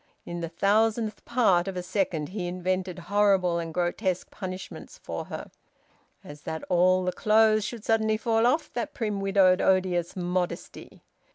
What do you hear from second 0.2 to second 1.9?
In the thousandth part of a